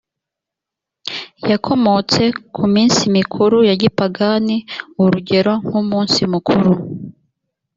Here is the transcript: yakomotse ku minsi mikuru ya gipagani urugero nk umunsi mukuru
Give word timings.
yakomotse 1.51 2.21
ku 2.55 2.63
minsi 2.73 3.01
mikuru 3.17 3.57
ya 3.69 3.75
gipagani 3.81 4.57
urugero 5.03 5.53
nk 5.65 5.73
umunsi 5.81 6.19
mukuru 6.33 6.71